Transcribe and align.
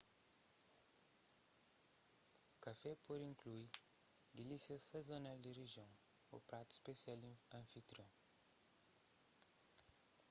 kafé 2.63 2.91
pode 3.05 3.23
inklui 3.31 3.65
dilísias 4.35 4.83
sazonal 4.91 5.37
di 5.43 5.51
rijion 5.59 5.91
ô 6.33 6.35
pratu 6.47 6.73
spesial 6.79 7.17
di 7.25 7.31
anfitrion 7.57 8.09